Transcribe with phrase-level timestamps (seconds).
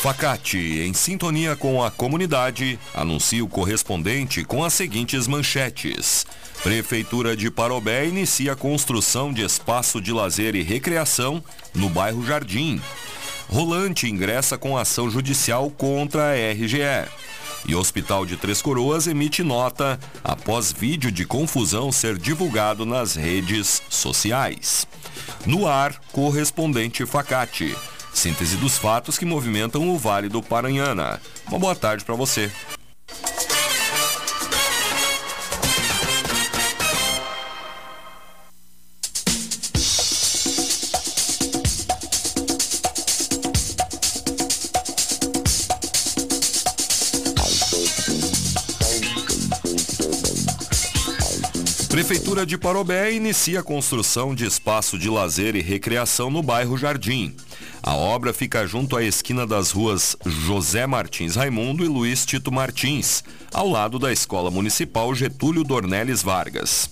[0.00, 6.24] Facate, em sintonia com a comunidade, anuncia o correspondente com as seguintes manchetes.
[6.62, 11.42] Prefeitura de Parobé inicia a construção de espaço de lazer e recreação
[11.74, 12.80] no bairro Jardim.
[13.48, 17.08] Rolante ingressa com ação judicial contra a RGE.
[17.66, 23.82] E Hospital de Três Coroas emite nota após vídeo de confusão ser divulgado nas redes
[23.90, 24.86] sociais.
[25.44, 27.74] No ar, correspondente Facate.
[28.18, 31.20] Síntese dos fatos que movimentam o Vale do Paranhana.
[31.46, 32.50] Uma boa tarde para você.
[51.88, 57.36] Prefeitura de Parobé inicia a construção de espaço de lazer e recreação no bairro Jardim.
[57.88, 63.24] A obra fica junto à esquina das ruas José Martins Raimundo e Luiz Tito Martins,
[63.50, 66.90] ao lado da Escola Municipal Getúlio Dornelles Vargas.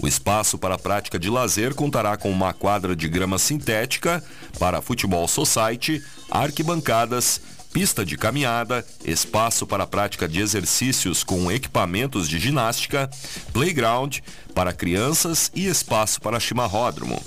[0.00, 4.20] O espaço para a prática de lazer contará com uma quadra de grama sintética
[4.58, 7.40] para futebol society, arquibancadas,
[7.72, 13.08] pista de caminhada, espaço para a prática de exercícios com equipamentos de ginástica,
[13.52, 14.18] playground
[14.52, 17.22] para crianças e espaço para chimarródromo.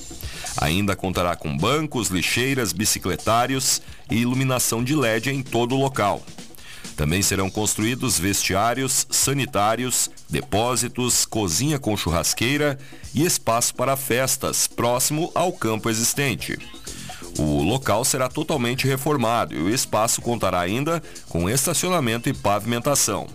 [0.58, 6.24] Ainda contará com bancos, lixeiras, bicicletários e iluminação de LED em todo o local.
[6.96, 12.80] Também serão construídos vestiários, sanitários, depósitos, cozinha com churrasqueira
[13.14, 16.58] e espaço para festas, próximo ao campo existente.
[17.38, 23.28] O local será totalmente reformado e o espaço contará ainda com estacionamento e pavimentação.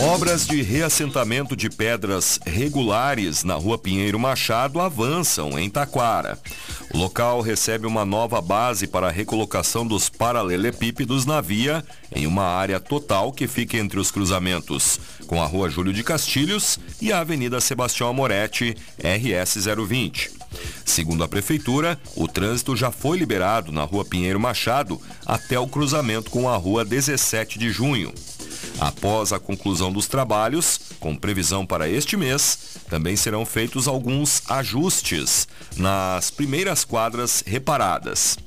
[0.00, 6.38] Obras de reassentamento de pedras regulares na rua Pinheiro Machado avançam em Taquara.
[6.94, 12.44] O local recebe uma nova base para a recolocação dos paralelepípedos na via em uma
[12.44, 17.18] área total que fica entre os cruzamentos com a rua Júlio de Castilhos e a
[17.18, 20.30] Avenida Sebastião Amoretti, RS 020.
[20.84, 26.30] Segundo a Prefeitura, o trânsito já foi liberado na rua Pinheiro Machado até o cruzamento
[26.30, 28.14] com a rua 17 de junho.
[28.80, 35.48] Após a conclusão dos trabalhos, com previsão para este mês, também serão feitos alguns ajustes
[35.76, 38.38] nas primeiras quadras reparadas.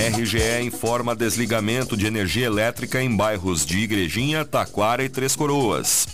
[0.00, 6.08] RGE informa desligamento de energia elétrica em bairros de Igrejinha, Taquara e Três Coroas.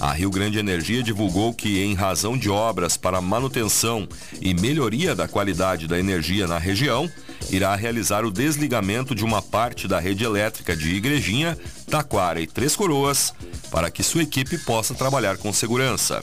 [0.00, 4.08] A Rio Grande Energia divulgou que, em razão de obras para manutenção
[4.40, 7.08] e melhoria da qualidade da energia na região,
[7.50, 11.56] irá realizar o desligamento de uma parte da rede elétrica de Igrejinha,
[11.88, 13.32] Taquara e Três Coroas,
[13.70, 16.20] para que sua equipe possa trabalhar com segurança.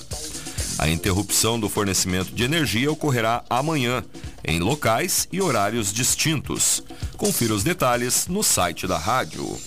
[0.77, 4.03] A interrupção do fornecimento de energia ocorrerá amanhã,
[4.43, 6.83] em locais e horários distintos.
[7.17, 9.57] Confira os detalhes no site da rádio.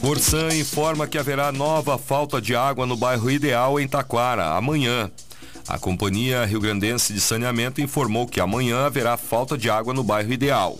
[0.00, 5.10] Corsan informa que haverá nova falta de água no bairro Ideal em Taquara amanhã.
[5.68, 10.32] A Companhia Rio Grandense de Saneamento informou que amanhã haverá falta de água no bairro
[10.32, 10.78] Ideal.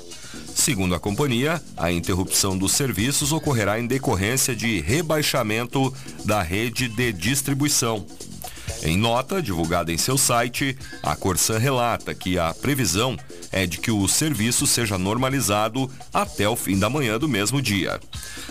[0.55, 7.13] Segundo a companhia, a interrupção dos serviços ocorrerá em decorrência de rebaixamento da rede de
[7.13, 8.05] distribuição.
[8.83, 13.17] Em nota divulgada em seu site, a Corsan relata que a previsão
[13.53, 18.01] é de que o serviço seja normalizado até o fim da manhã do mesmo dia.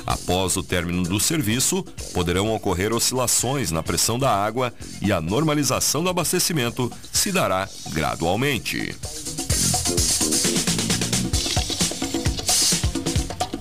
[0.05, 1.83] Após o término do serviço,
[2.13, 8.95] poderão ocorrer oscilações na pressão da água e a normalização do abastecimento se dará gradualmente.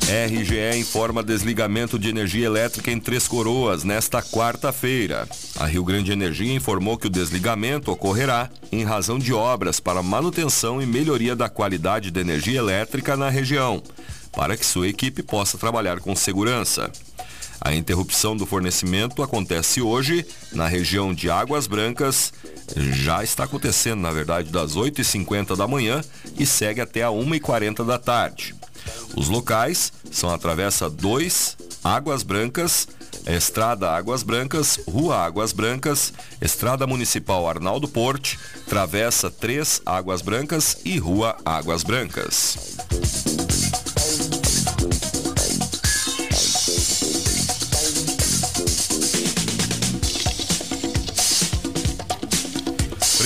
[0.08, 5.28] RGE informa desligamento de energia elétrica em Três Coroas nesta quarta-feira.
[5.58, 10.80] A Rio Grande Energia informou que o desligamento ocorrerá em razão de obras para manutenção
[10.80, 13.82] e melhoria da qualidade de energia elétrica na região,
[14.30, 16.92] para que sua equipe possa trabalhar com segurança.
[17.60, 22.32] A interrupção do fornecimento acontece hoje na região de Águas Brancas.
[22.76, 26.02] Já está acontecendo, na verdade, das 8h50 da manhã
[26.38, 28.54] e segue até a 1h40 da tarde.
[29.16, 32.86] Os locais são a Travessa 2, Águas Brancas,
[33.26, 40.98] Estrada Águas Brancas, Rua Águas Brancas, Estrada Municipal Arnaldo Porte, Travessa 3 Águas Brancas e
[40.98, 42.76] Rua Águas Brancas.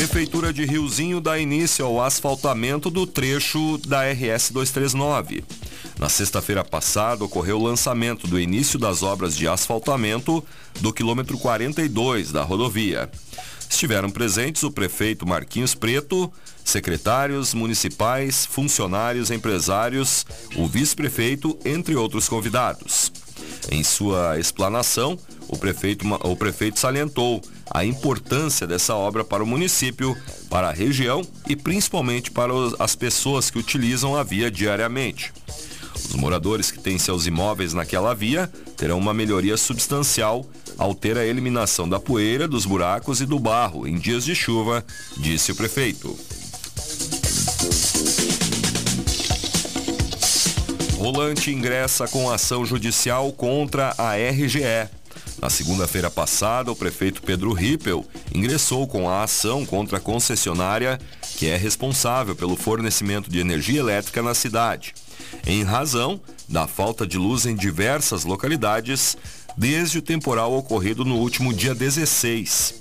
[0.02, 5.44] Prefeitura de Riozinho dá início ao asfaltamento do trecho da RS 239.
[5.96, 10.44] Na sexta-feira passada, ocorreu o lançamento do início das obras de asfaltamento
[10.80, 13.08] do quilômetro 42 da rodovia.
[13.70, 16.32] Estiveram presentes o prefeito Marquinhos Preto,
[16.64, 20.26] secretários municipais, funcionários, empresários,
[20.56, 23.12] o vice-prefeito, entre outros convidados.
[23.70, 25.18] Em sua explanação,
[25.48, 30.16] o prefeito, o prefeito salientou a importância dessa obra para o município,
[30.50, 35.32] para a região e principalmente para as pessoas que utilizam a via diariamente.
[35.94, 40.44] Os moradores que têm seus imóveis naquela via terão uma melhoria substancial
[40.76, 44.84] ao ter a eliminação da poeira, dos buracos e do barro em dias de chuva,
[45.16, 46.18] disse o prefeito.
[51.02, 54.88] Rolante ingressa com ação judicial contra a RGE.
[55.40, 61.00] Na segunda-feira passada, o prefeito Pedro Rippel ingressou com a ação contra a concessionária
[61.36, 64.94] que é responsável pelo fornecimento de energia elétrica na cidade,
[65.44, 69.16] em razão da falta de luz em diversas localidades
[69.58, 72.76] desde o temporal ocorrido no último dia 16.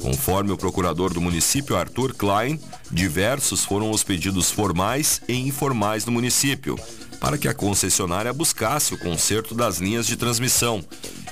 [0.00, 6.12] Conforme o procurador do município Arthur Klein, diversos foram os pedidos formais e informais do
[6.12, 6.78] município
[7.20, 10.84] para que a concessionária buscasse o conserto das linhas de transmissão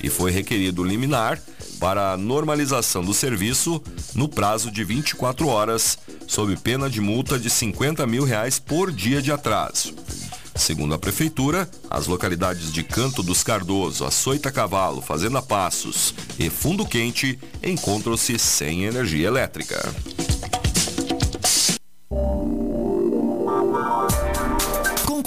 [0.02, 1.40] e foi requerido liminar
[1.78, 3.82] para a normalização do serviço
[4.14, 9.20] no prazo de 24 horas, sob pena de multa de 50 mil reais por dia
[9.20, 9.94] de atraso.
[10.54, 16.86] Segundo a Prefeitura, as localidades de Canto dos Cardoso, Açoita Cavalo, Fazenda Passos e Fundo
[16.86, 19.94] Quente encontram-se sem energia elétrica.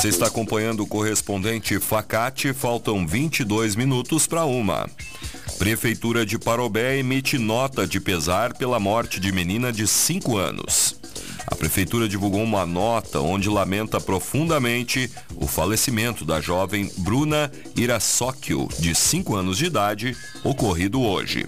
[0.00, 4.88] Você está acompanhando o correspondente Facate, faltam 22 minutos para uma.
[5.58, 10.96] Prefeitura de Parobé emite nota de pesar pela morte de menina de 5 anos.
[11.46, 18.94] A prefeitura divulgou uma nota onde lamenta profundamente o falecimento da jovem Bruna Irassóquio, de
[18.94, 21.46] 5 anos de idade, ocorrido hoje.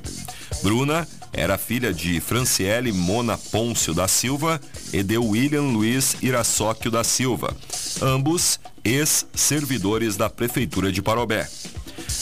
[0.62, 4.61] Bruna era filha de Franciele Mona Pôncio da Silva
[4.92, 7.56] e de William Luiz Irassóquio da Silva,
[8.00, 11.49] ambos ex-servidores da Prefeitura de Parobé.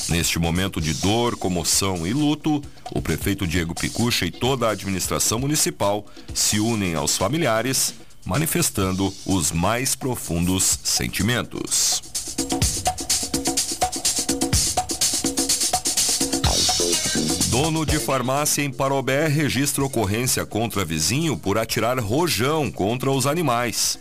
[0.09, 2.63] Neste momento de dor, comoção e luto,
[2.93, 9.53] o prefeito Diego Picucha e toda a administração municipal se unem aos familiares, manifestando os
[9.53, 12.03] mais profundos sentimentos.
[17.51, 23.99] Dono de farmácia em Parobé registra ocorrência contra vizinho por atirar rojão contra os animais.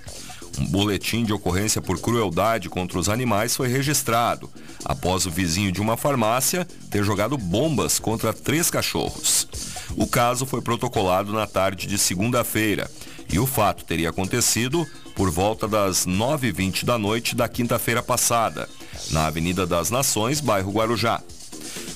[0.57, 4.49] Um boletim de ocorrência por crueldade contra os animais foi registrado
[4.83, 9.47] após o vizinho de uma farmácia ter jogado bombas contra três cachorros.
[9.95, 12.89] O caso foi protocolado na tarde de segunda-feira
[13.31, 18.67] e o fato teria acontecido por volta das 9h20 da noite da quinta-feira passada,
[19.11, 21.21] na Avenida das Nações, bairro Guarujá.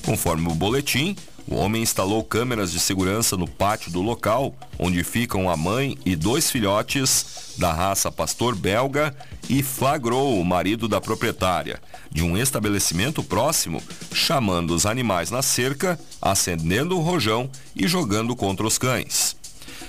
[0.04, 5.50] Conforme o boletim, o homem instalou câmeras de segurança no pátio do local, onde ficam
[5.50, 9.14] a mãe e dois filhotes da raça pastor belga
[9.48, 13.82] e flagrou o marido da proprietária de um estabelecimento próximo,
[14.12, 19.36] chamando os animais na cerca, acendendo o rojão e jogando contra os cães.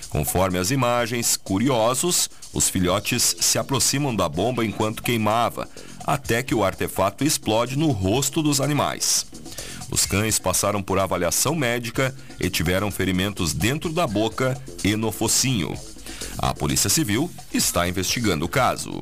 [0.09, 5.67] Conforme as imagens, curiosos, os filhotes se aproximam da bomba enquanto queimava,
[6.05, 9.25] até que o artefato explode no rosto dos animais.
[9.95, 15.73] Os cães passaram por avaliação médica e tiveram ferimentos dentro da boca e no focinho.
[16.37, 19.01] A Polícia Civil está investigando o caso.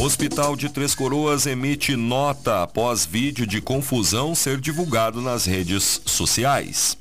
[0.00, 6.96] Hospital de Três Coroas emite nota após vídeo de confusão ser divulgado nas redes sociais.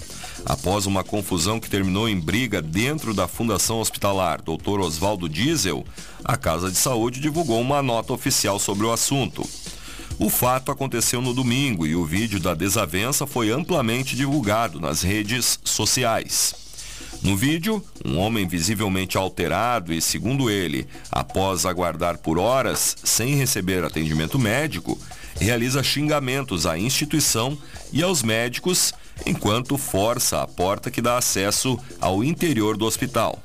[0.45, 4.79] Após uma confusão que terminou em briga dentro da Fundação Hospitalar Dr.
[4.79, 5.85] Oswaldo Diesel,
[6.23, 9.47] a Casa de Saúde divulgou uma nota oficial sobre o assunto.
[10.19, 15.59] O fato aconteceu no domingo e o vídeo da desavença foi amplamente divulgado nas redes
[15.63, 16.55] sociais.
[17.21, 23.83] No vídeo, um homem visivelmente alterado e, segundo ele, após aguardar por horas sem receber
[23.83, 24.97] atendimento médico,
[25.39, 27.57] realiza xingamentos à instituição
[27.91, 28.93] e aos médicos
[29.25, 33.41] enquanto força a porta que dá acesso ao interior do hospital.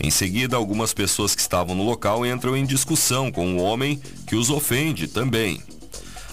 [0.00, 4.36] Em seguida, algumas pessoas que estavam no local entram em discussão com o homem que
[4.36, 5.62] os ofende também.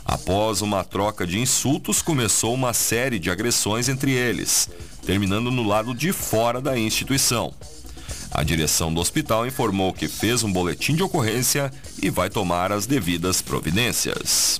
[0.04, 4.68] Após uma troca de insultos, começou uma série de agressões entre eles,
[5.06, 7.54] terminando no lado de fora da instituição.
[8.32, 12.86] A direção do hospital informou que fez um boletim de ocorrência e vai tomar as
[12.86, 14.60] devidas providências.